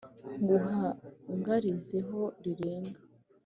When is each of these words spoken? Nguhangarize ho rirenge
Nguhangarize 0.41 1.97
ho 2.07 2.21
rirenge 2.43 3.01